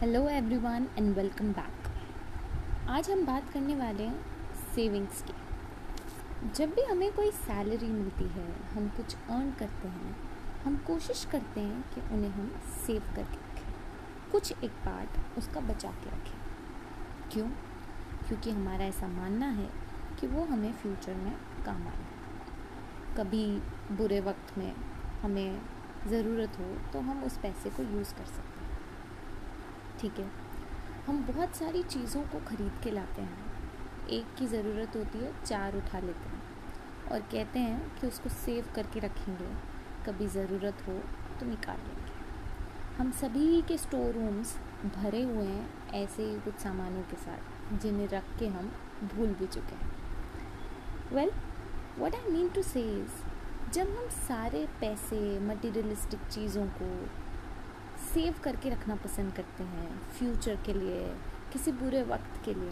Hello 0.00 0.28
everyone 0.28 0.86
and 0.98 1.14
welcome 1.16 1.52
back 1.52 2.88
आज 2.88 3.10
हम 3.10 3.24
बात 3.26 3.48
करने 3.50 3.76
वाले 3.76 4.02
हैं 4.02 4.24
सेविंग्स 4.74 5.22
की। 5.22 5.32
जब 6.54 6.70
भी 6.70 6.82
हमें 6.82 7.12
कोई 7.12 7.30
सैलरी 7.30 7.86
मिलती 7.86 8.24
है, 8.24 8.44
हम 8.72 8.88
कुछ 8.88 9.14
अर्न 9.14 9.50
करते 9.50 9.88
हैं, 9.88 10.16
हम 10.64 10.76
कोशिश 10.76 11.24
करते 11.24 11.60
हैं 11.60 11.80
कि 11.94 12.00
उन्हें 12.14 12.30
हम 12.30 12.50
सेव 12.86 13.02
करके 13.16 13.36
रखें। 13.36 13.72
कुछ 14.32 14.52
एक 14.64 14.70
पार्ट 14.70 15.38
उसका 15.38 15.60
बचा 15.60 15.90
के 15.90 16.10
रखें। 16.10 16.38
क्यों? 17.32 17.46
क्योंकि 18.28 18.50
हमारा 18.50 18.84
ऐसा 18.84 19.08
मानना 19.08 19.46
है 19.46 19.68
कि 20.20 20.26
वो 20.26 20.44
हमें 20.44 20.72
फ्यूचर 20.72 21.14
में 21.14 21.32
काम 21.66 21.86
आएगा 21.86 23.14
कभी 23.16 23.46
बुरे 23.92 24.20
वक्त 24.20 24.58
में 24.58 24.72
हमें 25.22 25.60
ज़रूरत 26.08 26.60
हो 26.60 26.92
तो 26.92 27.00
हम 27.00 27.24
उस 27.24 27.38
पैसे 27.38 27.70
को 27.70 27.82
यूज़ 27.82 28.14
कर 28.14 28.24
सकते 28.24 28.48
हैं। 28.48 28.55
ठीक 30.00 30.18
है। 30.18 30.30
हम 31.06 31.22
बहुत 31.26 31.54
सारी 31.54 31.82
चीज़ों 31.82 32.22
को 32.22 32.38
ख़रीद 32.38 32.80
के 32.84 32.90
लाते 32.90 33.22
हैं। 33.22 33.44
एक 34.08 34.34
की 34.38 34.46
ज़रूरत 34.46 34.96
होती 34.96 35.18
है, 35.18 35.32
चार 35.44 35.76
उठा 35.76 35.98
लेते 35.98 36.28
हैं। 36.28 36.42
और 37.12 37.20
कहते 37.20 37.58
हैं 37.58 37.98
कि 37.98 38.06
उसको 38.06 38.28
सेव 38.28 38.66
करके 38.74 39.00
रखेंगे। 39.00 39.48
कभी 40.06 40.26
ज़रूरत 40.26 40.82
हो 40.88 40.98
तो 41.40 41.46
निकाल 41.46 41.76
लेंगे। 41.76 42.14
हम 42.98 43.10
सभी 43.12 43.62
के 43.62 43.78
स्टोर 43.78 44.14
रूम्स 44.14 44.56
भरे 44.96 45.22
हुए 45.22 45.46
हैं 45.46 45.92
ऐसे 45.94 46.22
ही 46.22 46.40
कुछ 46.40 46.54
सामानों 46.54 47.02
के 47.02 47.16
साथ, 47.16 47.78
जिन्हें 47.78 48.08
रख 48.08 48.38
के 48.38 48.46
हम 48.46 48.70
भूल 49.04 49.28
भी 49.28 49.46
चुके 49.46 49.74
हैं। 49.74 49.90
Well 51.12 51.30
what 51.98 52.14
I 52.14 52.32
mean 52.32 52.48
to 52.48 52.62
says 52.62 53.08
जब 53.72 53.88
हम 53.88 54.08
सारे 54.18 54.66
पैसे 54.80 55.18
मटीरियलिस्टिक 55.40 56.20
चीज़ों 56.30 56.66
को 56.66 56.90
सेव 58.14 58.34
करके 58.44 58.70
रखना 58.70 58.94
पसंद 58.94 59.32
करते 59.32 59.64
हैं 59.64 60.00
फ्यूचर 60.18 60.56
के 60.56 60.72
लिए, 60.74 61.06
किसी 61.52 61.72
बुरे 61.72 62.02
वक्त 62.02 62.44
के 62.44 62.54
लिए। 62.54 62.70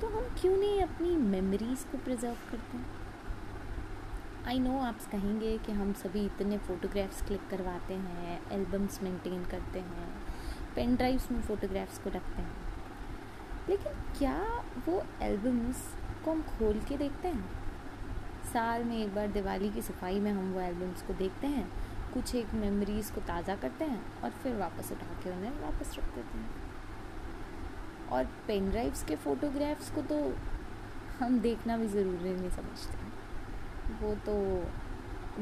तो 0.00 0.06
हम 0.06 0.24
क्यों 0.40 0.56
नहीं 0.56 0.80
अपनी 0.82 1.16
मेमोरीज़ 1.16 1.86
को 1.86 1.98
प्रिजर्व 1.98 2.50
करते 2.50 2.76
हैं? 2.76 2.86
आई 4.46 4.58
नो 4.58 4.78
आप 4.78 4.98
कहेंगे 5.12 5.56
कि 5.58 5.72
हम 5.72 5.92
सभी 5.92 6.24
इतने 6.26 6.58
फ़ोटोग्राफ्स 6.58 7.22
क्लिक 7.22 7.48
करवाते 7.50 7.94
हैं 7.94 8.40
एल्बम्स 8.52 9.02
मेंटेन 9.02 9.44
करते 9.44 9.78
हैं 9.78 10.08
पेन 10.74 10.96
ड्राइव्स 10.96 11.30
में 11.32 11.40
फ़ोटोग्राफ्स 11.42 11.98
को 11.98 12.10
रखते 12.10 12.42
हैं। 12.42 12.56
लेकिन 13.68 13.92
क्या 14.18 14.38
वो 14.88 15.02
एल्बम्स 15.22 15.82
को 16.24 16.30
हम 16.30 16.42
खोल 16.42 16.80
के 16.88 16.96
देखते 16.96 17.28
हैं? 17.28 17.44
साल 18.52 18.84
में 18.84 18.96
एक 18.98 19.14
बार 19.14 19.26
दिवाली 19.28 19.70
की 19.70 19.82
सफ़ाई 19.82 20.20
में 20.20 20.30
हम 20.32 20.52
वो 20.52 20.60
एल्बम्स 20.60 21.02
को 21.02 21.14
देखते 21.14 21.46
हैं 21.46 21.68
कुछ 22.18 22.34
एक 22.34 22.54
मेमोरीज़ 22.54 23.10
को 23.12 23.20
ताज़ा 23.26 23.54
करते 23.56 23.84
हैं 23.84 24.22
और 24.24 24.30
फिर 24.42 24.54
वापस 24.56 24.90
उठा 24.92 25.06
के 25.22 25.30
उन्हें 25.30 25.60
वापस 25.60 25.94
रख 25.98 26.04
देते 26.14 26.38
हैं। 26.38 26.50
और 28.12 28.24
पेन 28.46 28.70
ड्राइव्स 28.70 29.02
के 29.04 29.16
फ़ोटोग्राफ्स 29.16 29.90
को 29.90 30.02
तो 30.04 30.16
हम 31.18 31.38
देखना 31.40 31.76
भी 31.76 31.86
ज़रूरी 31.88 32.30
नहीं 32.30 32.50
समझते 32.50 32.96
वो 34.00 34.14
तो 34.26 34.34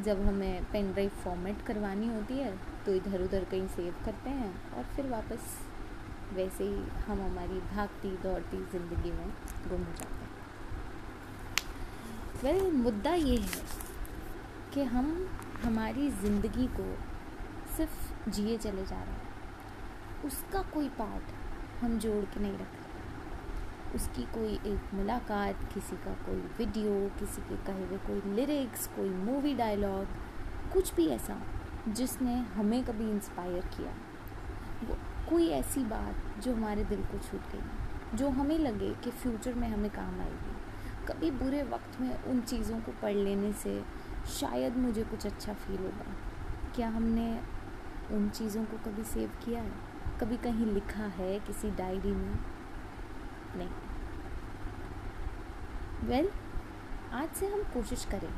जब 0.02 0.20
हमें 0.26 0.64
पेन 0.72 0.92
ड्राइव 0.92 1.10
फॉर्मेट 1.24 1.62
करवानी 1.66 2.08
होती 2.08 2.38
है 2.38 2.52
तो 2.86 2.94
इधर 2.94 3.22
उधर 3.22 3.44
कहीं 3.50 3.66
सेव 3.76 3.94
करते 4.04 4.30
हैं 4.32 4.52
और 4.72 4.84
फिर 4.96 5.08
वापस 5.10 5.56
वैसे 6.34 6.64
ही 6.64 6.78
हम 7.06 7.22
हमारी 7.22 7.60
भागती 7.72 8.10
दौड़ती 8.22 8.58
ज़िंदगी 8.72 9.12
में 9.12 9.28
गुम 9.68 9.82
हो 9.82 9.94
जाते 9.94 10.20
हैं। 10.20 10.34
well, 12.44 12.72
मुद्दा 12.74 13.14
ये 13.14 13.36
है 13.38 13.64
कि 14.74 14.82
हम 14.94 15.06
हमारी 15.62 16.08
ज़िंदगी 16.12 16.66
को 16.70 16.84
सिर्फ़ 17.76 18.30
जिए 18.30 18.56
चले 18.58 18.84
जा 18.84 18.96
रहे 18.96 19.14
हैं। 19.14 20.24
उसका 20.24 20.62
कोई 20.74 20.88
पार्ट 20.88 21.32
हम 21.82 21.98
जोड़ 21.98 22.24
के 22.24 22.40
नहीं 22.40 22.52
रख 22.52 22.60
रहे। 22.60 23.94
उसकी 23.94 24.22
कोई 24.34 24.54
एक 24.72 24.94
मुलाकात, 24.94 25.68
किसी 25.74 25.96
का 25.96 26.12
कोई 26.26 26.40
वीडियो, 26.58 26.94
किसी 27.18 27.42
के 27.42 27.56
कहे 27.66 27.86
हुए 27.86 27.98
कोई 27.98 28.34
लिरिक्स 28.34 28.86
कोई 28.86 29.08
मूवी 29.08 29.54
डायलॉग 29.54 30.06
कुछ 30.72 30.94
भी 30.94 31.06
ऐसा 31.08 31.40
जिसने 31.88 32.34
हमें 32.54 32.82
कभी 32.84 33.10
इंस्पायर 33.10 33.66
किया। 33.76 33.92
वो 34.84 34.96
कोई 35.30 35.48
ऐसी 35.50 35.84
बात 35.84 36.42
जो 36.42 36.54
हमारे 36.54 36.84
दिल 36.84 37.02
को 37.02 37.18
छूट 37.18 37.52
गई, 37.52 38.16
जो 38.16 38.28
हमें 38.30 38.58
लगे 38.58 38.90
कि 39.04 39.10
फ्यूचर 39.12 39.54
में 39.54 39.68
हमें 39.68 39.90
काम 39.90 40.20
आएगी। 40.20 40.54
कभी 41.08 41.30
बुरे 41.30 41.62
वक्त 41.62 42.00
में 42.00 42.24
उन 42.24 42.40
चीज़ों 42.42 42.78
को 42.80 42.92
पढ़ 43.02 43.14
लेने 43.14 43.52
से 43.52 43.82
शायद 44.26 44.76
मुझे 44.76 45.04
कुछ 45.04 45.26
अच्छा 45.26 45.52
फील 45.52 45.78
होगा। 45.78 46.12
क्या 46.74 46.88
हमने 46.88 47.42
उन 48.10 48.28
चीज़ों 48.28 48.64
को 48.64 48.76
कभी 48.76 49.04
सेव 49.04 49.28
किया 49.44 49.62
है? 49.62 49.72
कभी 50.20 50.36
कहीं 50.36 50.66
लिखा 50.66 51.02
है 51.02 51.40
किसी 51.40 51.70
डायरी 51.70 52.12
में? 52.12 52.38
नहीं। 53.56 53.68
वेल 56.08 56.24
well, 56.24 56.36
आज 57.12 57.30
से 57.30 57.46
हम 57.46 57.62
कोशिश 57.62 58.04
करें 58.04 58.34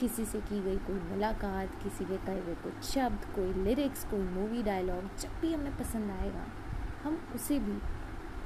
किसी 0.00 0.24
से 0.24 0.40
की 0.40 0.62
गई 0.62 0.78
कोई 0.78 1.00
मुलाकात 1.00 1.82
किसी 1.82 2.04
के 2.04 2.16
कहे 2.16 2.40
हुए 2.40 2.54
कुछ 2.54 2.84
शब्द 2.84 3.24
कोई 3.34 3.52
लिरिक्स 3.52 4.04
कोई 4.04 4.22
मूवी 4.22 4.62
डायलॉग 4.62 5.16
जब 5.18 5.40
भी 5.40 5.54
हमें 5.54 5.78
पसंद 5.78 6.10
आएगा 6.10 6.46
हम 7.04 7.28
उसे 7.34 7.58
भी 7.58 7.78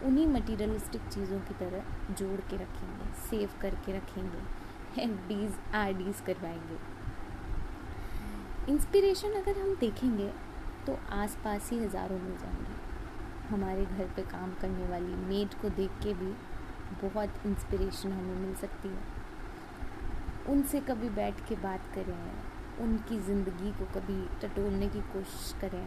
उन्हीं 0.06 0.26
मटीरियलिस्टिक 0.26 1.02
चीज़ों 1.02 1.40
की 1.40 1.54
तरह 1.54 2.12
जोड़ 2.14 2.40
के 2.40 2.56
रखेंगे 2.56 3.12
सेव 3.14 3.50
करके 3.60 3.96
रखेंगे। 3.96 4.63
एफ़ 4.98 5.28
डीज, 5.28 5.52
आर 5.74 5.92
डीज 5.92 6.20
करवाएँगे। 6.26 6.78
इंस्पिरेशन 8.72 9.32
अगर 9.32 9.60
हम 9.60 9.74
देखेंगे 9.80 10.30
तो 10.86 10.98
आस 11.12 11.36
पास 11.44 11.70
ही 11.70 11.78
हज़ारों 11.78 12.18
मिल 12.18 12.36
जाएँगे। 12.38 12.82
हमारे 13.48 13.84
घर 13.86 14.06
पे 14.16 14.22
काम 14.22 14.54
करने 14.60 14.88
वाली 14.88 15.14
मेड 15.26 15.54
को 15.54 15.68
देख 15.72 15.90
के 16.02 16.14
भी 16.14 16.32
बहुत 17.02 17.46
इंस्पिरेशन 17.46 18.12
हमें 18.12 18.36
मिल 18.36 18.54
सकती 18.54 18.88
है। 18.88 19.02
उनसे 20.48 20.80
कभी 20.80 21.08
बैठ 21.10 21.40
के 21.48 21.56
बात 21.56 21.90
करें, 21.94 22.18
उनकी 22.80 23.18
ज़िंदगी 23.20 23.70
को 23.72 23.84
कभी 23.94 24.20
टटोलने 24.42 24.88
की 24.88 25.00
कोशिश 25.12 25.54
करें, 25.60 25.86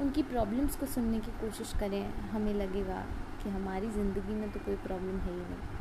उनकी 0.00 0.22
प्रॉब्लम्स 0.24 0.76
को 0.76 0.86
सुनने 0.86 1.20
की 1.20 1.30
कोशिश 1.40 1.72
करें, 1.80 2.04
हमें 2.30 2.52
लगेगा 2.54 3.04
कि 3.42 3.50
हमारी 3.50 3.90
ज़िंदगी 3.90 4.34
में 4.34 4.50
तो 4.52 4.60
कोई 4.60 4.76
प्रॉब्लम 4.78 5.18
है 5.18 5.32
ही 5.32 5.40
नहीं। 5.40 5.79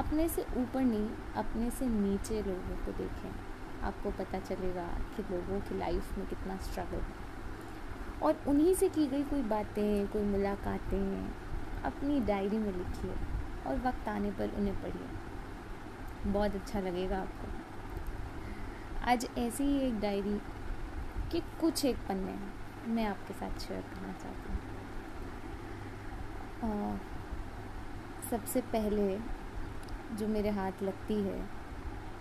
अपने 0.00 0.28
से 0.28 0.42
ऊपर 0.42 0.80
नहीं, 0.80 1.10
अपने 1.36 1.70
से 1.70 1.86
नीचे 1.86 2.42
लोगों 2.42 2.86
को 2.86 2.92
देखें। 2.92 3.30
आपको 3.82 4.10
पता 4.10 4.38
चलेगा 4.38 4.98
कि 5.16 5.22
लोगों 5.22 5.60
की 5.60 5.78
लाइफ 5.78 6.18
में 6.18 6.26
कितना 6.26 6.56
स्ट्रगल 6.56 6.96
है। 6.96 7.14
और 8.22 8.40
उन्हीं 8.48 8.74
से 8.74 8.88
की 8.88 9.06
गई 9.06 9.22
कोई 9.22 9.42
बातें, 9.42 10.08
कोई 10.08 10.22
मुलाकातें, 10.22 11.30
अपनी 11.84 12.20
डायरी 12.20 12.58
में 12.58 12.72
लिखिए 12.72 13.14
और 13.66 13.76
वक्त 13.76 14.08
आने 14.08 14.30
पर 14.30 14.56
उन्हें 14.56 14.82
पढ़िए। 14.82 16.32
बहुत 16.32 16.54
अच्छा 16.54 16.80
लगेगा 16.80 17.18
आपको। 17.18 17.48
आज 19.10 19.28
ऐसी 19.38 19.64
ही 19.64 19.78
एक 19.78 20.00
डायरी 20.00 20.40
के 21.32 21.40
कुछ 21.40 21.84
एक 21.84 21.96
पन्ने 21.96 22.38
मैं 22.90 23.06
आपके 23.06 23.34
साथ 23.34 23.58
शेयर 23.58 23.80
करना 23.80 24.12
चाहती 24.12 24.52
हूँ। 24.52 24.60
सबसे 28.30 28.60
पहले 28.60 29.18
जो 30.18 30.28
मेरे 30.28 30.50
हाथ 30.50 30.82
लगती 30.82 31.14
है, 31.14 31.40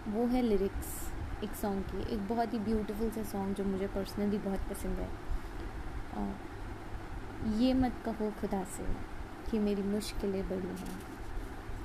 वो 0.08 0.26
है 0.28 0.42
लिरिक्स 0.42 0.98
एक 1.44 1.54
सॉन्ग 1.56 1.84
की, 1.84 2.02
एक 2.14 2.28
बहुत 2.28 2.54
ही 2.54 2.60
ब्यूटीफुल 2.60 3.10
सा 3.10 3.24
सॉन्ग 3.24 3.56
जो 3.56 3.64
मुझे 3.64 3.88
पर्सनली 3.88 4.38
बहुत 4.38 4.70
पसंद 4.70 5.00
है। 5.00 5.10
और 6.18 7.52
ये 7.60 7.74
मत 7.74 8.02
कहो 8.06 8.32
खुदा 8.42 8.64
से 8.78 8.84
कि 9.52 9.60
मेरी 9.60 9.84
मुश्किलें 9.84 10.44
बड़ी 10.50 10.76
हैं। 10.80 11.00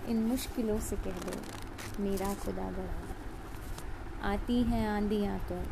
इन 0.09 0.23
मुश्किलों 0.25 0.79
से 0.81 0.97
कह 0.97 1.21
दो, 1.21 1.37
मेरा 2.03 2.35
खुदा 2.35 2.71
बड़ा 2.71 4.29
आती 4.29 4.63
हैं 4.63 4.87
आंधियाँ 4.89 5.39
तो 5.49 5.63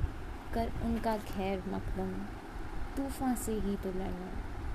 कर 0.54 0.72
उनका 0.84 1.16
खैर 1.26 1.62
मकदम 1.68 2.12
तूफ़ान 2.96 3.34
से 3.36 3.52
ही 3.60 3.76
तो 3.76 3.90
लड़ना, 3.90 4.30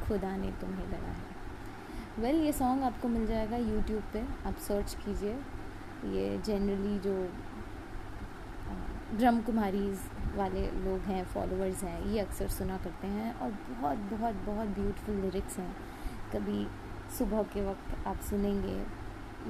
खुदा 0.08 0.36
ने 0.38 0.52
तुम्हें 0.52 0.88
लड़ा 0.88 1.08
है। 1.10 1.37
वेल 2.20 2.32
well, 2.32 2.46
ये 2.46 2.52
सॉन्ग 2.52 2.84
आपको 2.84 3.08
मिल 3.08 3.26
जाएगा 3.28 3.58
यूट्यूब 3.58 4.04
पे 4.14 4.22
आप 4.48 4.56
सर्च 4.68 4.94
कीजिए। 5.02 5.34
ये 6.14 6.38
जनरली 6.46 6.98
जो 7.00 7.14
ब्रह्म 9.12 9.42
कुमारीज 9.42 10.00
वाले 10.36 10.62
लोग 10.86 11.02
हैं 11.10 11.24
फॉलोअर्स 11.34 11.84
हैं 11.84 12.00
ये 12.06 12.20
अक्सर 12.20 12.48
सुना 12.56 12.78
करते 12.78 13.08
हैं 13.08 13.34
और 13.36 13.52
बहुत 13.70 13.98
बहुत 14.14 14.42
बहुत 14.46 14.68
ब्यूटीफुल 14.80 15.16
लिरिक्स 15.16 15.58
हैं। 15.60 15.76
कभी 16.34 16.66
सुबह 17.18 17.44
के 17.54 17.66
वक्त 17.70 18.08
आप 18.08 18.22
सुनेंगे 18.30 18.78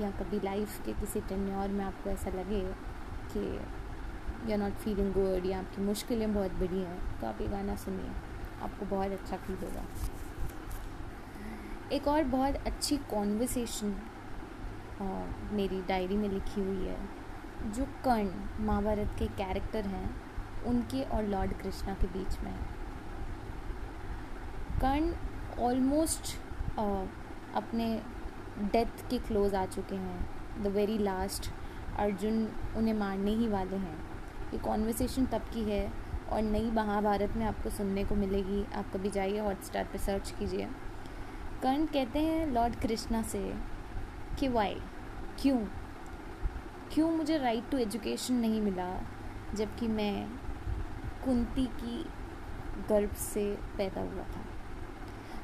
या 0.03 0.11
कभी 0.19 0.39
लाइफ 0.43 0.79
के 0.85 0.93
किसी 0.99 1.21
टेन्योर 1.29 1.69
में 1.69 1.83
आपको 1.85 2.09
ऐसा 2.09 2.37
लगे 2.37 2.61
कि 3.33 3.47
you 3.47 4.51
are 4.51 4.57
not 4.59 4.77
feeling 4.83 5.13
good 5.13 5.45
या 5.45 5.59
आपकी 5.59 5.81
मुश्किलें 5.85 6.33
बहुत 6.33 6.59
बड़ी 6.59 6.79
हैं 6.79 6.99
तो 7.21 7.27
आप 7.27 7.41
ये 7.41 7.47
गाना 7.47 7.75
सुनिए 7.85 8.11
आपको 8.63 8.95
बहुत 8.95 9.11
अच्छा 9.11 9.37
फील 9.37 9.55
होगा। 9.63 9.85
एक 11.93 12.07
और 12.07 12.23
बहुत 12.25 12.55
अच्छी 12.67 12.97
कॉन्वर्सेशन 13.09 13.95
मेरी 15.51 15.81
डायरी 15.87 16.15
में 16.17 16.27
लिखी 16.29 16.61
हुई 16.61 16.87
है, 16.87 16.97
जो 17.67 17.85
कर्ण 18.05 18.65
महाभारत 18.65 19.15
के 19.19 19.25
कैरेक्टर 19.35 19.85
हैं, 19.87 20.09
उनके 20.67 21.03
और 21.05 21.23
लॉर्ड 21.25 21.53
कृष्णा 21.61 21.93
के 21.93 22.07
बीच 22.07 22.39
में 22.39 22.53
कर्ण 24.81 25.13
ऑलमोस्ट 25.63 26.35
अपने 27.55 27.87
डेथ 28.73 29.09
के 29.09 29.17
क्लोज 29.19 29.55
आ 29.55 29.65
चुके 29.67 29.95
हैं 29.95 30.63
द 30.63 30.67
वेरी 30.67 30.97
लास्ट 30.97 31.49
अर्जुन 31.99 32.47
उन्हें 32.77 32.93
मारने 32.95 33.31
ही 33.35 33.47
वाले 33.47 33.75
हैं। 33.77 33.97
ये 34.53 34.57
कॉन्वर्सेशन 34.59 35.25
तब 35.25 35.49
की 35.53 35.63
है, 35.63 35.91
और 36.27 36.41
नई 36.41 36.69
महाभारत 36.71 37.33
में 37.37 37.45
आपको 37.45 37.69
सुनने 37.69 38.03
को 38.05 38.15
मिलेगी। 38.15 38.63
आप 38.75 38.91
कभी 38.93 39.09
जाइए 39.09 39.39
हॉटस्टार 39.39 39.83
पर 39.83 39.97
सर्च 39.99 40.31
कीजिए। 40.39 40.67
कर्ण 41.63 41.85
कहते 41.85 42.19
हैं 42.19 42.45
लॉर्ड 42.47 42.75
कृष्णा 42.75 43.21
से 43.21 43.39
कि 44.39 44.47
वाई 44.47 44.75
क्यों? 45.39 45.57
क्यों 46.93 47.09
मुझे 47.11 47.37
राइट 47.37 47.69
टू 47.69 47.77
एजुकेशन 47.77 48.33
नहीं 48.33 48.61
मिला, 48.61 48.89
जबकि 49.55 49.87
मैं 49.87 50.27
कुंती 51.25 51.65
की 51.65 52.05
गर्भ 52.89 53.13
से 53.13 53.45
पैदा 53.77 54.01
हुआ 54.01 54.23
था? 54.23 54.45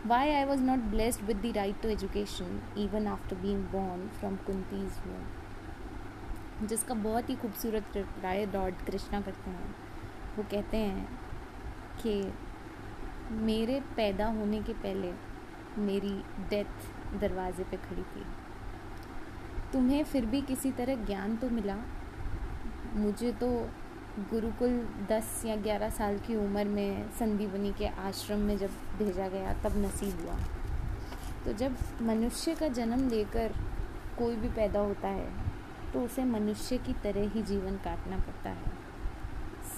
Why 0.05 0.29
I 0.29 0.45
was 0.45 0.61
not 0.61 0.79
blessed 0.79 1.21
with 1.21 1.37
the 1.37 1.53
right 1.55 1.81
to 1.81 1.89
education 1.89 2.61
even 2.77 3.07
after 3.07 3.35
being 3.35 3.63
born 3.63 4.07
from 4.09 4.35
Kunti's 4.35 5.01
वो 5.07 6.67
जिसका 6.67 6.93
बहुत 6.93 7.29
ही 7.29 7.35
खूबसूरत 7.35 7.95
रिप्लाई 7.95 8.45
लॉर्ड 8.45 8.75
कृष्णा 8.85 9.21
करते 9.21 9.49
हैं। 9.49 9.75
वो 10.37 10.43
कहते 10.43 10.77
हैं 10.77 11.07
कि 12.03 12.33
मेरे 13.31 13.81
पैदा 13.95 14.27
होने 14.27 14.61
के 14.61 14.73
पहले 14.73 15.32
मेरी 15.77 16.13
डेथ 16.49 17.19
दरवाजे 17.19 17.63
पे 17.63 17.77
खड़ी 17.77 18.03
थी। 18.03 18.25
तुम्हें 19.73 20.03
फिर 20.03 20.25
भी 20.25 20.41
किसी 20.41 20.71
तरह 20.71 21.05
ज्ञान 21.05 21.35
तो 21.35 21.49
मिला? 21.49 21.77
मुझे 22.95 23.31
तो 23.31 23.49
गुरुकुल 24.19 24.79
10 25.09 25.41
या 25.45 25.55
11 25.55 25.89
साल 25.89 26.17
की 26.19 26.35
उम्र 26.35 26.65
में 26.65 27.09
संदीवनी 27.11 27.71
के 27.73 27.87
आश्रम 27.87 28.39
में 28.39 28.57
जब 28.57 28.71
भेजा 28.97 29.27
गया, 29.27 29.53
तब 29.53 29.77
नसीब 29.77 30.25
हुआ। 30.25 30.37
तो 31.45 31.53
जब 31.53 31.75
मनुष्य 32.01 32.55
का 32.55 32.67
जन्म 32.67 33.09
लेकर 33.09 33.53
कोई 34.17 34.35
भी 34.35 34.49
पैदा 34.49 34.79
होता 34.79 35.07
है 35.07 35.31
तो 35.93 36.01
उसे 36.01 36.23
मनुष्य 36.23 36.77
की 36.77 36.93
तरह 36.93 37.29
ही 37.29 37.41
जीवन 37.43 37.75
काटना 37.77 38.17
पड़ता 38.17 38.49
है। 38.49 38.71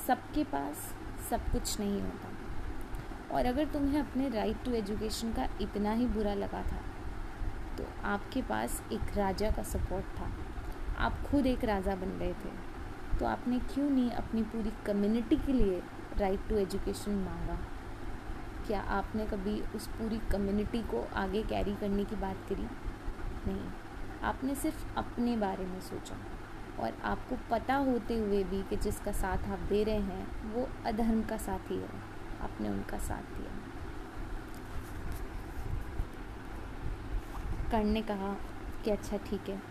सबके 0.07 0.43
पास 0.43 0.93
सब 1.29 1.51
कुछ 1.51 1.79
नहीं 1.79 2.01
होता। 2.01 2.29
और 3.31 3.45
अगर 3.45 3.65
तुम्हें 3.65 3.99
अपने 3.99 4.29
राइट 4.29 4.63
टू 4.65 4.71
एजुकेशन 4.71 5.33
का 5.33 5.47
इतना 5.61 5.91
ही 5.91 6.07
बुरा 6.07 6.33
लगा 6.33 6.63
था 6.63 6.81
तो 7.77 7.85
आपके 8.03 8.41
पास 8.41 8.83
एक 8.91 9.17
राजा 9.17 9.51
का 9.51 9.63
सपोर्ट 9.63 10.05
था। 10.19 10.31
आप 10.97 11.13
खुद 11.31 11.45
एक 11.45 11.63
राजा 11.63 11.95
बन 11.95 12.19
गए 12.19 12.33
थे। 12.33 12.75
तो 13.19 13.25
आपने 13.25 13.59
क्यों 13.59 13.89
नहीं 13.89 14.11
अपनी 14.11 14.41
पूरी 14.41 14.73
कम्युनिटी 14.85 15.35
के 15.35 15.53
लिए 15.53 15.83
राइट 16.17 16.39
टू 16.49 16.55
एजुकेशन 16.55 17.11
मांगा? 17.11 17.59
क्या 18.67 18.81
आपने 18.81 19.25
कभी 19.25 19.61
उस 19.61 19.87
पूरी 19.87 20.17
कम्युनिटी 20.17 20.81
को 20.81 21.07
आगे 21.15 21.43
कैरी 21.43 21.75
करने 21.75 22.05
की 22.05 22.15
बात 22.15 22.37
करी? 22.49 22.67
नहीं। 23.47 23.69
आपने 24.23 24.55
सिर्फ़ 24.55 24.97
अपने 24.97 25.37
बारे 25.37 25.65
में 25.65 25.81
सोचा। 25.81 26.15
और 26.83 26.93
आपको 27.03 27.37
पता 27.51 27.75
होते 27.75 28.19
हुए 28.19 28.43
भी 28.43 28.63
कि 28.63 28.77
जिसका 28.77 29.11
साथ 29.11 29.37
आप 29.37 29.59
दे 29.59 29.83
रहे 29.83 29.95
हैं, 29.95 30.53
वो 30.53 30.69
अधर्म 30.85 31.23
का 31.23 31.37
साथी 31.37 31.75
है। 31.75 32.14
आपने 32.45 32.69
उनका 32.69 32.97
साथ 32.97 33.37
दिया। 33.37 33.51
कर्ण 37.71 37.85
ने 37.85 38.01
कहा 38.01 38.33
कि 38.83 38.91
अच्छा 38.91 39.17
ठीक 39.17 39.49
है। 39.49 39.61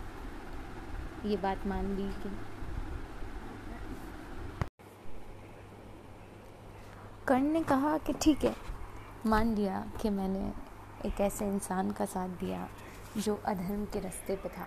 ये 1.26 1.36
बात 1.36 1.66
मान 1.66 1.94
ली 1.96 2.08
कि 2.22 2.30
कर्ण 7.28 7.42
ने 7.42 7.62
कहा 7.62 7.96
कि 7.98 8.12
ठीक 8.12 8.44
है। 8.44 8.54
मान 9.26 9.54
लिया 9.54 9.84
कि 10.02 10.10
मैंने 10.10 10.52
एक 11.06 11.20
ऐसे 11.20 11.46
इंसान 11.48 11.90
का 11.90 12.04
साथ 12.04 12.28
दिया 12.28 12.68
जो 13.16 13.34
अधर्म 13.46 13.84
के 13.84 14.00
रास्ते 14.00 14.36
पे 14.36 14.48
था। 14.48 14.66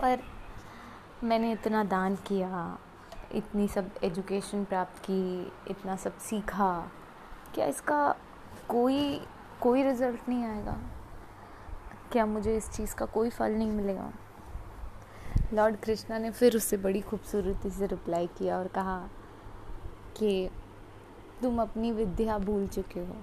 पर 0.00 0.22
मैंने 1.24 1.52
इतना 1.52 1.84
दान 1.84 2.16
किया 2.16 2.48
इतनी 3.34 3.68
सब 3.68 3.90
एजुकेशन 4.04 4.64
प्राप्त 4.64 4.98
की, 4.98 5.52
इतना 5.70 5.96
सब 5.96 6.18
सीखा, 6.18 6.90
क्या 7.54 7.66
इसका 7.66 8.16
कोई 8.68 9.26
कोई 9.60 9.82
रिज़ल्ट 9.82 10.28
नहीं 10.28 10.44
आएगा? 10.44 10.76
क्या 12.12 12.26
मुझे 12.26 12.56
इस 12.56 12.70
चीज़ 12.70 12.94
का 12.94 13.06
कोई 13.06 13.30
फल 13.30 13.52
नहीं 13.52 13.70
मिलेगा? 13.70 14.12
लॉर्ड 15.52 15.76
कृष्णा 15.76 16.18
ने 16.18 16.30
फिर 16.30 16.56
उससे 16.56 16.76
बड़ी 16.76 17.00
खूबसूरती 17.00 17.70
से 17.70 17.86
रिप्लाई 17.86 18.26
किया 18.26 18.58
और 18.58 18.68
कहा 18.68 19.08
कि 20.16 20.50
तुम 21.42 21.62
अपनी 21.62 21.92
विद्या 21.92 22.38
भूल 22.38 22.66
चुके 22.66 23.00
हो। 23.00 23.16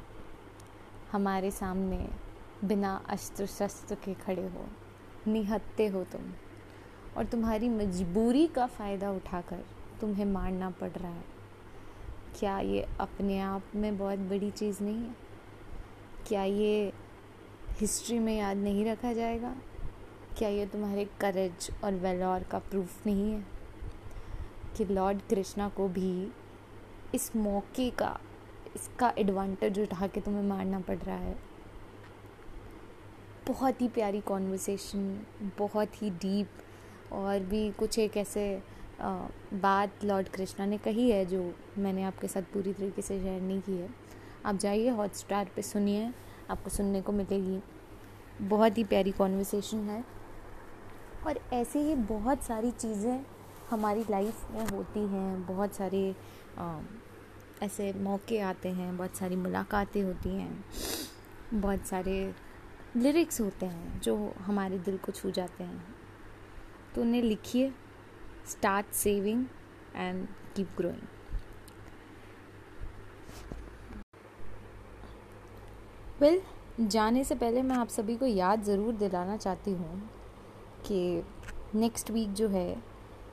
हमारे 1.12 1.52
सामने 1.52 2.10
बिना 2.64 3.02
अस्त्र 3.10 3.46
शस्त्र 3.46 3.96
के 3.96 4.14
खड़े 4.14 4.48
हो। 4.48 4.66
निहत्ते 5.28 5.88
हो 5.88 6.04
तुम 6.04 6.22
और 7.18 7.26
तुम्हारी 7.26 7.70
मजबूरी 7.70 8.48
का 8.48 8.66
फ़ायदा 8.68 9.12
उठाकर 9.12 9.64
तुम्हें 10.02 10.26
मारना 10.26 10.70
पड़ 10.70 10.90
रहा 10.90 11.12
है। 11.12 11.24
क्या 12.40 12.60
ये 12.60 12.88
अपने 13.00 13.40
आप 13.40 13.64
में 13.76 13.98
बहुत 13.98 14.20
बड़ी 14.20 14.52
चीज़ 14.52 14.84
नहीं 14.84 14.98
है? 14.98 15.16
क्या 16.28 16.44
ये 16.44 16.94
हिस्ट्री 17.70 18.20
में 18.20 18.38
याद 18.38 18.58
नहीं 18.58 18.86
रखा 18.86 19.14
जाएगा? 19.14 19.56
क्या 20.38 20.50
ये 20.50 20.66
तुम्हारे 20.66 21.10
करेज 21.20 21.70
और 21.84 21.94
वेलौर 21.94 22.44
का 22.44 22.60
प्रूफ 22.60 23.06
नहीं 23.06 23.32
है? 23.32 23.46
कि 24.78 24.86
लॉर्ड 24.86 25.22
कृष्णा 25.30 25.70
को 25.70 25.88
भी 25.88 26.32
इस 27.16 27.36
मौके 27.36 27.90
का, 27.90 28.20
इसका 28.76 29.14
एडवांटेज 29.18 29.80
उठा 29.80 30.08
के 30.08 30.22
तुम्हें 30.22 30.44
मारना 30.44 30.80
पड़ 30.80 30.98
रहा 30.98 31.18
है। 31.18 31.40
बहुत 33.48 33.82
ही 33.82 33.88
प्यारी 33.88 34.22
कॉन्वर्सेशन 34.22 35.26
बहुत 35.60 36.02
ही 36.02 36.10
डीप 36.10 36.50
और 37.14 37.40
भी 37.40 37.72
कुछ 37.72 38.00
एक 38.00 38.18
ऐसे 38.18 38.64
बात 39.02 40.04
लॉर्ड 40.04 40.28
कृष्णा 40.30 40.66
ने 40.66 40.78
कही 40.78 41.10
है 41.12 41.26
जो 41.26 41.54
मैंने 41.78 42.04
आपके 42.04 42.28
साथ 42.28 42.42
पूरी 42.54 42.74
तरीके 42.74 43.02
से 43.02 43.20
शेयर 43.20 43.42
नहीं 43.42 43.62
की 43.62 43.78
है। 43.78 43.90
आप 44.46 44.56
जाइए 44.56 44.90
हॉट 44.90 45.14
स्टार 45.14 45.50
पर 45.56 45.62
सुनिए 45.62 46.12
आपको 46.50 46.70
सुनने 46.70 47.02
को 47.02 47.12
मिलेगी। 47.12 47.60
बहुत 48.42 48.78
ही 48.78 48.84
प्यारी 48.84 49.12
कॉन्वर्सेशन 49.12 49.90
है। 49.90 50.04
और 51.28 51.40
ऐसे 51.54 51.80
ही 51.80 51.96
बहुत 51.96 52.44
सारी 52.44 52.72
चीज़ें 52.72 53.26
हमारी 53.70 54.06
लाइफ 54.10 54.48
में 54.52 54.66
होती 54.68 55.00
हैं 55.00 55.46
बहुत 55.48 55.76
सारे 55.76 56.16
आ, 56.58 56.80
ऐसे 57.64 57.92
मौके 57.94 58.40
आते 58.40 58.70
हैं 58.70 58.96
बहुत 58.98 59.16
सारी 59.16 59.36
मुलाकातें 59.36 60.02
होती 60.04 60.30
हैं 60.30 60.64
बहुत 61.54 61.86
सारे 61.86 62.34
लिरिक्स 62.96 63.42
होते 63.42 63.66
हैं 63.66 64.00
जो 64.02 64.16
हमारे 64.38 64.80
दिल 64.80 64.98
को 64.98 65.12
छू 65.12 65.32
जाते 65.32 65.64
हैं। 65.64 65.84
तो 66.96 67.02
उन्हें 67.02 67.22
लिखिए 67.22 67.72
start 68.48 68.94
saving 68.94 69.46
and 69.96 70.28
keep 70.56 70.70
growing 70.78 71.08
well 76.22 76.42
जाने 76.80 77.24
से 77.24 77.36
पहले 77.36 77.62
मैं 77.62 77.76
आप 77.76 77.88
सभी 77.88 78.16
को 78.16 78.26
याद 78.26 78.64
ज़रूर 78.64 78.94
दिलाना 78.94 79.38
चाहती 79.38 79.72
हूँ 79.72 80.10
कि 80.86 81.24
नेक्स्ट 81.76 82.12
वीक 82.12 82.34
जो 82.34 82.48
है 82.48 82.84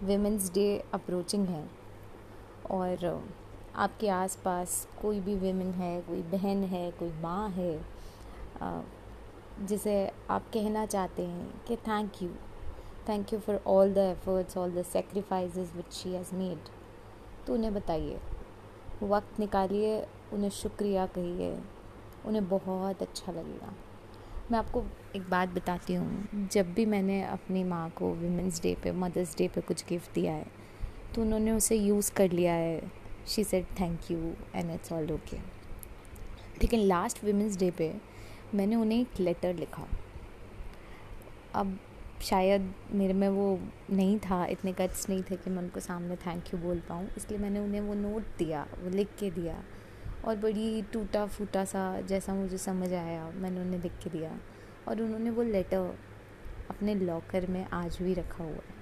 वेमेंस 0.03 0.51
डे 0.55 0.85
अप्रोचिंग 0.95 1.47
है 1.49 1.69
और 2.71 3.23
आपके 3.77 4.09
आसपास 4.09 4.89
कोई 5.03 5.21
भी 5.21 5.35
वेमेन 5.35 5.71
है, 5.73 6.01
कोई 6.01 6.23
बहन 6.23 6.63
है, 6.65 6.91
कोई 6.91 7.13
माँ 7.13 7.49
है 7.51 7.81
जिसे 9.67 10.13
आप 10.31 10.51
कहना 10.55 10.87
चाहते 10.87 11.23
हैं 11.23 11.65
कि 11.67 11.77
thank 11.77 12.23
you 12.23 12.29
thank 13.09 13.33
you 13.33 13.39
for 13.39 13.61
all 13.67 13.93
the 13.95 13.99
efforts 13.99 14.57
all 14.57 14.73
the 14.73 14.83
sacrifice 14.85 15.57
which 15.77 15.93
she 15.93 16.13
has 16.13 16.35
made 16.35 16.69
तो 17.47 17.55
उन्हें 17.55 17.75
बताइए। 17.75 18.19
वक्त 19.03 19.39
निकालिए, 19.41 20.01
उन्हें 20.33 20.51
शुक्रिया 20.51 21.07
कहिए। 21.09 21.59
उन्हें 22.27 22.49
बहुत 22.49 23.03
अच्छा 23.03 23.33
लगेगा। 23.33 23.73
मैं 24.51 24.59
आपको 24.59 24.85
एक 25.17 25.29
बात 25.31 25.49
बताती 25.49 25.95
हूँ। 25.95 26.49
जब 26.53 26.73
भी 26.75 26.85
मैंने 26.87 27.23
अपनी 27.23 27.65
माँ 27.65 27.89
को 27.91 28.09
वुमेंस 28.15 28.61
डे 28.63 28.75
पे 28.83 28.93
मदर्स 28.95 29.37
डे 29.39 29.49
पे 29.49 29.61
कुछ 29.61 29.85
गिफ्ट 29.89 30.15
दिया 30.15 30.33
है 30.33 30.47
तो 31.15 31.23
उन्होंने 31.23 31.53
उसे 31.53 31.77
यूज़ 31.77 32.13
कर 32.13 32.31
लिया 32.31 32.53
है। 32.55 32.91
She 33.27 33.45
said 33.45 33.67
thank 33.81 34.11
you 34.11 34.19
and 34.55 34.71
it's 34.71 34.93
all 34.93 35.11
okay 35.13 35.37
लेकिन 35.37 36.81
लास्ट 36.81 37.25
वीमेंस 37.25 37.59
डे 37.59 37.71
पे 37.71 37.93
मैंने 38.55 38.77
उन्हें 38.77 39.01
एक 39.01 39.21
लेटर 39.21 39.55
लिखा। 39.55 39.87
अब 41.55 41.79
शायद 42.23 42.75
मेरे 42.91 43.13
में 43.13 43.29
वो 43.29 43.61
नहीं 43.91 44.19
था, 44.19 44.47
इतने 44.47 44.73
गट्स 44.73 45.09
नहीं 45.09 45.23
थे 45.23 45.37
कि 45.37 45.51
मैं 45.51 45.63
उनको 45.63 45.81
सामने 45.81 46.17
थैंक 46.17 46.55
यू 46.55 46.61
बोल 46.61 46.81
पाऊँ। 46.81 47.09
इसलिए 47.17 47.41
मैंने 47.41 47.59
उन्हें 47.59 47.81
वो 47.81 47.95
नोट 47.95 48.23
दिया, 48.39 48.67
वो 48.83 48.91
लिख 48.91 49.09
के 49.19 49.31
दिया। 49.31 49.65
और 50.25 50.37
बड़ी 50.37 50.83
टूटा 50.83 51.27
फूटा 51.27 51.65
सा 51.65 52.01
जैसा 52.01 52.35
मुझे 52.35 52.59
समझ 52.59 52.93
आया, 52.93 53.31
मैंने 53.31 53.61
उन्हें 53.61 53.83
लिख 53.83 53.93
के 54.05 54.11
दिया। 54.11 54.41
और 54.89 55.03
उन्होंने 55.03 55.31
वो 55.31 55.43
लेटर 55.43 55.99
अपने 56.71 56.95
लॉकर 56.95 57.47
में 57.47 57.67
आज 57.67 57.99
भी 58.03 58.15
रखा 58.15 58.45
हुआ 58.45 58.53
है। 58.53 58.77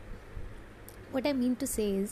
What 1.14 1.26
I 1.26 1.32
mean 1.32 1.54
to 1.54 1.66
say 1.66 2.06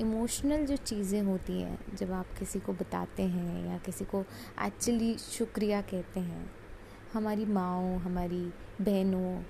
emotional 0.00 0.66
जो 0.66 0.76
चीज़ें 0.76 1.22
होती 1.22 1.60
हैं, 1.60 1.96
जब 1.96 2.12
आप 2.12 2.26
किसी 2.38 2.60
को 2.60 2.72
बताते 2.72 3.22
हैं 3.22 3.66
या 3.66 3.78
किसी 3.78 4.04
को 4.04 4.24
एक्चुअली 4.62 5.18
शुक्रिया 5.18 5.80
कहते 5.80 6.20
हैं, 6.20 6.50
हमारी 7.12 7.44
माओ, 7.44 7.96
हमारी 7.96 8.52
बहनों 8.80 9.42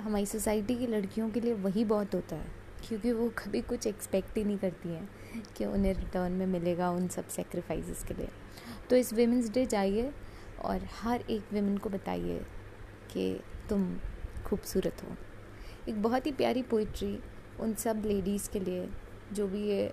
हमारी 0.00 0.26
सोसाइटी 0.26 0.74
की 0.74 0.86
लड़कियों 0.86 1.28
के 1.30 1.40
लिए 1.40 1.54
वही 1.54 1.84
बहुत 1.84 2.14
होता 2.14 2.36
है, 2.36 2.46
क्योंकि 2.88 3.12
वो 3.12 3.28
कभी 3.38 3.60
कुछ 3.62 3.86
एक्सपेक्ट 3.86 4.36
ही 4.36 4.44
नहीं 4.44 4.58
करती 4.58 4.88
हैं 4.88 5.08
कि 5.56 5.64
उन्हें 5.64 5.94
रिटर्न 5.94 6.32
में 6.32 6.46
मिलेगा 6.46 6.90
उन 6.90 7.08
सब 7.08 7.28
सेक्रीफाइसेस 7.28 8.04
के 8.04 8.14
लिए। 8.14 8.28
तो 8.90 8.96
इस 8.96 9.12
वेमेंस 9.12 9.50
डे 9.50 9.64
जाइए 9.66 10.12
और 10.60 10.88
हर 11.00 11.24
एक 11.30 11.52
वेमेन 11.52 11.76
को 11.78 11.90
बताइए 11.90 12.38
कि 13.12 13.40
तुम 13.70 13.94
खूबसूरत 14.46 15.02
हो। 15.04 15.16
एक 15.88 16.02
बहुत 16.02 16.26
ही 16.26 16.32
प्यारी 16.32 16.62
पोइट्री 16.62 17.18
उन 17.60 17.74
सब 17.74 18.02
लेडीज़ 18.06 18.50
के 18.50 18.60
लिए 18.60 18.88
जो 19.32 19.46
भी 19.48 19.62
ये 19.68 19.92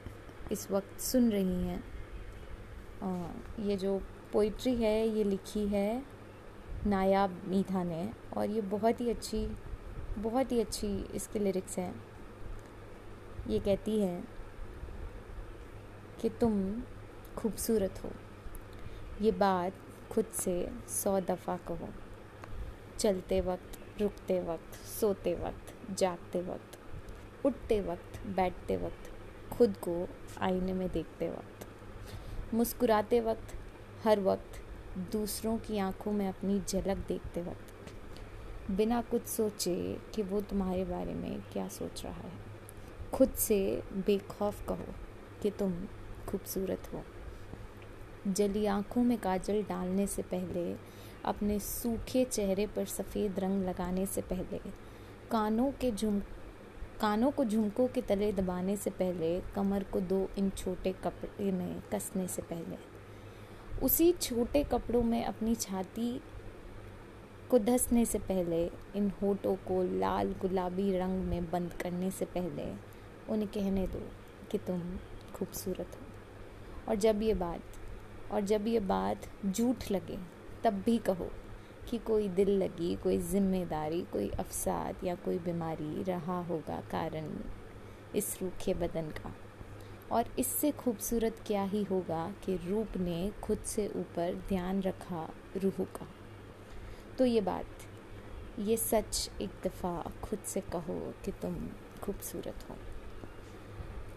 इस 0.52 0.70
वक्त 0.72 1.00
सुन 1.02 1.30
रही 1.32 1.64
हैं। 1.64 1.84
ये 3.60 3.76
जो 3.78 3.98
पोइट्री 4.34 4.76
है, 4.76 5.08
ये 5.08 5.24
लिखी 5.24 5.68
है 5.68 6.04
नायाब 6.88 7.42
मीठा 7.48 7.84
ने 7.84 8.10
और 8.38 8.50
ये 8.50 8.62
बहुत 8.64 9.02
ही 9.02 9.10
अच्छी 9.10 9.48
बहुत 10.18 10.52
ही 10.52 10.60
अच्छी 10.62 10.88
इसके 11.16 11.40
लिरिक्स 11.40 11.78
हैं। 11.80 12.04
ये 13.48 13.60
कहती 13.60 14.00
है 14.02 14.24
कि 16.22 16.30
तुम 16.30 16.84
खूबसूरत 17.38 18.04
हो। 18.04 18.12
ये 19.22 19.32
बात 19.32 19.74
खुद 20.12 20.26
से 20.26 20.56
सौ 20.90 21.20
दफ़ा 21.22 21.58
कहो। 21.58 21.90
चलते 23.00 23.42
वक्त, 23.42 24.02
रुकते 24.02 24.40
वक्त, 24.40 24.76
सोते 25.00 25.36
वक्त, 25.36 25.74
जागते 25.98 26.42
वक्त, 26.42 26.78
उठते 27.46 27.82
वक्त, 27.82 28.26
बैठते 28.28 28.78
वक्त, 28.78 29.12
खुद 29.54 29.78
को 29.78 30.08
आईने 30.42 30.74
में 30.74 30.88
देखते 30.90 31.30
वक्त, 31.30 31.68
मुस्कुराते 32.54 33.20
वक्त, 33.20 33.54
हर 34.04 34.20
वक्त, 34.20 34.62
दूसरों 35.12 35.58
की 35.58 35.78
आँखों 35.78 36.12
में 36.12 36.28
अपनी 36.28 36.60
झलक 36.60 36.98
देखते 36.98 37.42
वक्त। 37.42 37.74
बिना 38.72 39.02
कुछ 39.02 39.26
सोचे 39.26 39.98
कि 40.16 40.22
वो 40.22 40.42
तुम्हारे 40.42 40.86
बारे 40.86 41.14
में 41.14 41.42
क्या 41.42 41.68
सोच 41.68 42.04
रहा 42.04 42.14
है। 42.14 42.32
खुद 43.14 43.30
से 43.30 43.84
बेखौफ 43.94 44.68
कहो 44.68 44.94
कि 45.42 45.50
तुम 45.50 45.74
खूबसूरत 46.28 46.84
हो। 46.94 47.04
जली 48.28 48.66
आँखों 48.66 49.04
में 49.04 49.18
काजल 49.18 49.64
डालने 49.64 50.08
से 50.08 50.22
पहले, 50.22 50.76
अपने 51.26 51.60
सूखे 51.60 52.26
चेहरे 52.26 52.68
पर 52.68 52.86
सफ़ेद 52.86 53.40
रंग 53.40 53.64
लगाने 53.64 54.06
से 54.06 54.22
पहले, 54.22 54.58
कानों 55.32 55.72
के 55.72 55.92
झुम 55.92 56.22
कानों 57.02 57.32
को 57.32 57.46
झुमकों 57.46 57.88
के 57.88 58.02
तले 58.02 58.32
दबाने 58.32 58.78
से 58.78 58.90
पहले, 58.90 59.42
कमर 59.42 59.84
को 59.84 60.02
दो 60.02 60.30
इन 60.38 60.50
छोटे 60.50 60.92
कपड़े 60.92 61.52
में 61.52 61.82
कसने 61.94 62.28
से 62.28 62.42
पहले। 62.42 62.78
उसी 63.84 64.12
छोटे 64.12 64.64
कपड़ों 64.64 65.04
में 65.04 65.26
अपनी 65.26 65.56
छाती 65.56 66.22
को 67.50 67.60
धसने 67.60 68.06
से 68.06 68.20
पहले, 68.20 68.66
इन 68.96 69.12
होठों 69.22 69.56
को 69.56 69.84
लाल 70.00 70.36
गुलाबी 70.42 70.98
रंग 70.98 71.24
में 71.24 71.52
बंद 71.52 71.74
करने 71.74 72.12
से 72.12 72.26
पहले, 72.26 72.64
उन्हें 73.30 73.48
कहने 73.48 73.88
दो 73.88 74.02
कि 74.52 74.58
तुम 74.58 74.82
खूबसूरत 75.36 75.98
हो। 76.02 76.06
और 76.88 76.96
जब 76.96 77.22
ये 77.22 77.34
बात, 77.34 77.62
और 78.32 78.42
जब 78.42 78.68
ये 78.68 78.80
बात 78.80 79.18
झूठ 79.46 79.92
लगे, 79.92 80.18
तब 80.64 80.74
भी 80.74 80.98
कहो 80.98 81.30
कि 81.90 81.98
कोई 81.98 82.28
दिल 82.30 82.50
लगी, 82.50 82.96
कोई 82.96 83.18
ज़िम्मेदारी, 83.18 84.02
कोई 84.02 84.30
अफसाद 84.30 85.04
या 85.04 85.16
कोई 85.16 85.38
बीमारी 85.40 86.04
रहा 86.04 86.42
होगा 86.42 86.82
कारण 86.92 87.32
इस 88.16 88.38
रूखे 88.42 88.74
बदन 88.74 89.10
का। 89.10 89.34
और 90.12 90.26
इससे 90.40 90.72
खूबसूरत 90.72 91.36
क्या 91.48 91.64
ही 91.64 91.84
होगा 91.84 92.34
कि 92.46 92.56
रूप 92.56 92.98
ने 92.98 93.32
खुद 93.44 93.58
से 93.58 93.88
ऊपर 93.88 94.36
ध्यान 94.50 94.82
रखा 94.82 95.30
रूह 95.58 95.84
का। 95.96 96.08
तो 97.18 97.26
ये 97.26 97.42
बात, 97.42 97.66
ये 98.60 98.78
सच 98.78 99.30
एक 99.42 99.50
दफ़ा 99.64 100.12
खुद 100.24 100.40
से 100.40 100.62
कहो 100.62 101.14
कि 101.26 101.32
तुम 101.32 101.56
खूबसूरत 102.04 102.66
हो। 102.70 102.76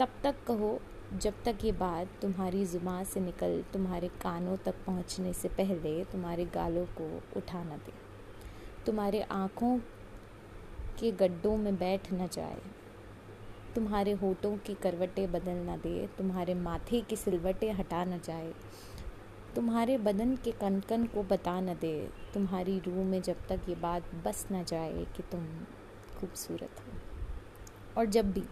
तब 0.01 0.09
तक 0.23 0.35
कहो, 0.47 0.81
जब 1.17 1.35
तक 1.45 1.59
ये 1.65 1.73
बात 1.73 2.09
तुम्हारी 2.23 2.65
ज़ुबान 2.65 3.05
से 3.05 3.21
निकल, 3.21 3.65
तुम्हारे 3.73 4.09
कानों 4.09 4.57
तक 4.57 4.75
पहुँचने 4.87 5.33
से 5.33 5.49
पहले 5.49 6.05
तुम्हारे 6.05 6.45
गालों 6.45 6.85
को 6.85 7.23
उठा 7.37 7.63
न 7.63 7.67
दे। 7.67 7.93
तुम्हारे 8.87 9.23
आँखों 9.23 9.79
के 11.01 11.13
गड्ढों 11.13 11.57
में 11.57 11.77
बैठ 11.77 12.13
न 12.13 12.29
जाए। 12.33 12.61
तुम्हारे 13.75 14.13
होठों 14.13 14.57
की 14.57 14.75
करवटें 14.75 15.33
बदल 15.33 15.57
ना 15.57 15.77
दे। 15.77 16.07
तुम्हारे 16.07 16.55
माथे 16.55 17.01
की 17.01 17.17
सिलवटें 17.17 17.73
हटा 17.73 18.05
न 18.05 18.21
जाए। 18.25 18.53
तुम्हारे 19.57 19.99
बदन 19.99 20.37
के 20.37 20.51
कनकन 20.51 21.05
को 21.07 21.23
बता 21.23 21.61
न 21.61 21.75
दे। 21.75 22.11
तुम्हारी 22.35 22.79
रूह 22.79 23.05
में 23.05 23.23
जब 23.23 23.37
तक 23.49 23.61
ये 23.69 23.75
बात 23.75 24.03
बस 24.25 24.49
न 24.53 24.65
जाए 24.65 25.07
कि 25.17 25.23
तुम 25.23 25.47
खूबसूरत 26.21 26.71
हो। 26.81 26.93
और 27.99 28.07
जब 28.07 28.33
भी, 28.33 28.43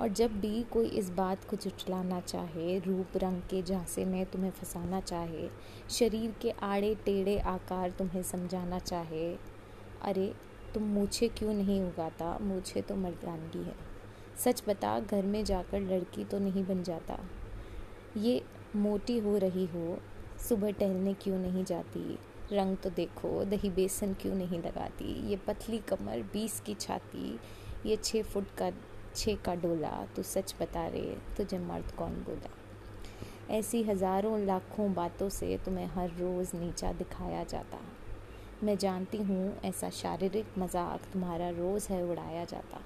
और 0.00 0.08
जब 0.08 0.40
भी 0.40 0.62
कोई 0.62 0.86
इस 0.86 1.10
बात 1.10 1.44
को 1.44 1.56
जुटलाना 1.56 2.20
चाहे, 2.20 2.78
रूप 2.78 3.06
रंग 3.16 3.40
के 3.40 3.62
झांसे 3.62 4.04
में 4.04 4.26
तुम्हें 4.26 4.50
फंसाना 4.50 5.00
चाहे, 5.00 5.50
शरीर 5.90 6.34
के 6.40 6.50
आड़े 6.50 6.94
टेढ़े 6.94 7.38
आकार 7.38 7.90
तुम्हें 7.90 8.22
समझाना 8.22 8.78
चाहे, 8.78 9.36
अरे, 10.02 10.34
तुम 10.74 10.82
मुझे 10.82 11.28
क्यों 11.28 11.54
नहीं 11.54 11.82
उगाता? 11.82 12.38
मुझे 12.40 12.82
तो 12.82 12.96
मर्दानगी 12.96 13.64
है। 13.64 13.74
सच 14.38 14.62
बता, 14.68 15.00
घर 15.00 15.26
में 15.26 15.44
जाकर 15.44 15.80
लड़की 15.80 16.24
तो 16.24 16.38
नहीं 16.38 16.66
बन 16.66 16.82
जाता। 16.82 17.18
ये 18.16 18.44
मोटी 18.76 19.18
हो 19.18 19.38
रही 19.38 19.66
हो 19.66 20.00
सुबह 20.48 20.70
टहलने 20.70 21.14
क्यों 21.14 21.38
नहीं 21.38 21.64
जाती? 21.64 22.18
रंग 22.52 22.76
तो 22.76 22.90
देखो, 22.90 23.44
दही 23.44 23.70
बेसन 23.70 24.14
क्यों 24.14 24.34
नहीं 24.34 24.58
लगाती? 24.62 25.12
ये 25.30 25.36
पतली 25.36 25.78
कमर, 25.78 26.22
बीस 26.32 26.60
की 26.60 26.74
छाती, 26.74 27.38
ये 27.86 27.96
छः 27.96 28.22
फुट 28.22 28.54
का 28.58 28.70
छः 29.16 29.36
का 29.36 29.54
डोला 29.54 29.90
तो 30.16 30.22
सच 30.22 30.54
बता 30.60 30.86
रहे 30.86 31.14
तुझे 31.36 31.58
मर्द 31.58 31.90
कौन 31.90 32.12
बोला? 32.26 32.50
ऐसी 33.50 33.82
हज़ारों 33.82 34.38
लाखों 34.40 34.92
बातों 34.94 35.28
से 35.28 35.58
तुम्हें 35.64 35.86
हर 35.86 36.10
रोज़ 36.10 36.56
नीचा 36.56 36.92
दिखाया 36.92 37.44
जाता। 37.44 37.78
मैं 38.64 38.76
जानती 38.78 39.18
हूँ 39.18 39.60
ऐसा 39.64 39.90
शारीरिक 39.90 40.58
मज़ाक 40.58 41.12
तुम्हारा 41.12 41.48
रोज़ 41.50 41.88
है 41.88 42.02
उड़ाया 42.04 42.44
जाता। 42.44 42.80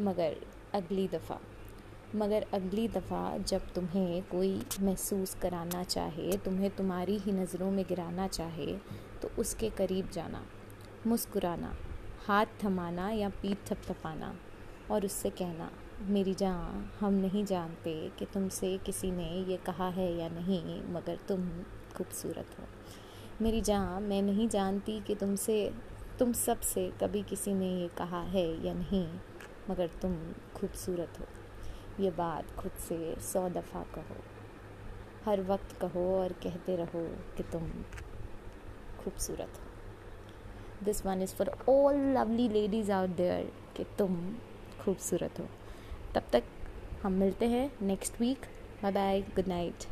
मगर 0.00 0.36
अगली 0.74 1.08
दफ़ा 1.08 1.40
मगर 2.16 2.44
अगली 2.54 2.86
दफ़ा 2.88 3.38
जब 3.38 3.72
तुम्हें 3.72 4.22
कोई 4.22 4.62
महसूस 4.80 5.34
कराना 5.42 5.82
चाहे, 5.84 6.36
तुम्हें 6.36 6.70
तुम्हारी 6.70 7.18
ही 7.18 7.32
नज़रों 7.32 7.70
में 7.70 7.84
गिराना 7.88 8.26
चाहे 8.28 8.66
तो 9.22 9.30
उसके 9.38 9.70
करीब 9.70 10.10
जाना, 10.10 10.42
मुस्कुराना, 11.06 11.74
हाथ 12.26 12.46
थमाना 12.64 13.10
या 13.10 13.28
पीठ 13.28 13.58
थपथपाना 13.66 14.34
और 14.90 15.04
उससे 15.04 15.30
कहना, 15.30 15.70
मेरी 16.08 16.34
जान, 16.34 16.90
हम 17.00 17.14
नहीं 17.14 17.44
जानते 17.44 18.10
कि 18.18 18.24
तुमसे 18.24 18.78
किसी 18.78 19.10
ने 19.10 19.30
ये 19.48 19.56
कहा 19.56 19.88
है 19.88 20.12
या 20.16 20.28
नहीं, 20.28 20.82
मगर 20.92 21.18
तुम 21.28 21.48
खूबसूरत 21.96 22.56
हो। 22.60 22.64
मेरी 23.42 23.60
जान, 23.60 24.02
मैं 24.02 24.22
नहीं 24.22 24.48
जानती 24.48 25.00
कि 25.00 25.14
तुमसे, 25.14 25.72
तुम 26.18 26.32
सबसे 26.32 26.92
कभी 27.00 27.22
किसी 27.22 27.54
ने 27.54 27.70
ये 27.80 27.88
कहा 27.88 28.20
है 28.20 28.66
या 28.66 28.74
नहीं, 28.74 29.06
मगर 29.70 29.86
तुम 30.02 30.16
खूबसूरत 30.56 31.20
हो। 31.20 31.26
ये 32.00 32.10
बात 32.10 32.50
खुद 32.50 32.72
से 32.72 33.14
सौ 33.20 33.48
दफ़ा 33.48 33.82
कहो। 33.94 34.16
हर 35.24 35.40
वक्त 35.42 35.72
कहो 35.80 36.04
और 36.18 36.32
कहते 36.32 36.76
रहो 36.76 37.02
कि 37.36 37.42
तुम 37.42 37.70
खूबसूरत 39.00 39.58
हो। 39.58 40.84
This 40.84 41.04
one 41.06 41.22
is 41.22 41.34
for 41.34 41.50
all 41.68 41.96
lovely 42.16 42.48
ladies 42.48 42.92
out 42.92 43.10
there 43.10 43.52
कि 43.76 43.84
तुम 43.98 44.16
खूबसूरत 44.80 45.40
हो। 45.40 45.46
तब 46.14 46.22
तक 46.32 46.44
हम 47.02 47.12
मिलते 47.12 47.46
हैं 47.46 47.70
next 47.82 48.20
week 48.20 48.46
bye 48.82 48.92
bye 48.92 49.20
good 49.22 49.48
night 49.48 49.84